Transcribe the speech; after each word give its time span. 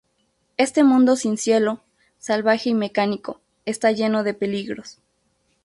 Este 0.57 0.83
mundo 0.83 1.15
sin 1.15 1.37
cielo, 1.37 1.79
salvaje 2.17 2.71
y 2.71 2.73
mecánico, 2.73 3.39
está 3.65 3.91
lleno 3.91 4.23
de 4.23 4.33
peligros. 4.33 4.97